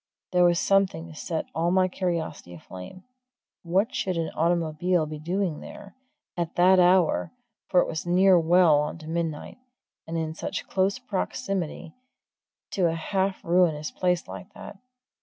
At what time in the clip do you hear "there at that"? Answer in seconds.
5.59-6.79